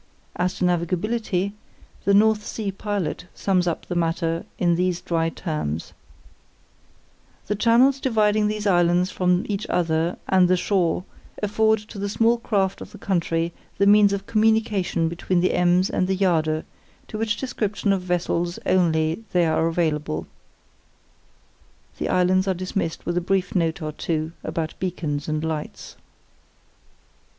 [0.35, 1.51] As to navigability,
[2.05, 5.93] the North Sea Pilot sums up the matter in these dry terms:
[7.45, 11.03] "The channels dividing these islands from each other and the shore
[11.43, 15.87] afford to the small craft of the country the means of communication between the Ems
[15.87, 16.65] and the Jade,
[17.07, 20.25] to which description of vessels only they are available."
[21.99, 25.95] The islands are dismissed with a brief note or two about beacons and lights.